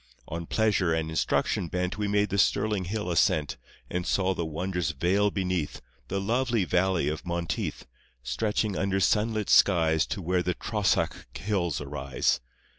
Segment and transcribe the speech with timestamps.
[0.27, 3.57] On pleasure and instruction bent We made the Stirling hill ascent,
[3.87, 7.85] And saw the wondrous vale beneath, The lovely valley of Monteith,
[8.23, 12.39] Stretching under sunlit skies To where the Trossach hills arise.